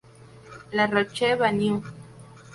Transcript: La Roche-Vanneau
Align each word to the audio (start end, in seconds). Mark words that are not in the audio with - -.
La 0.71 0.87
Roche-Vanneau 0.87 1.83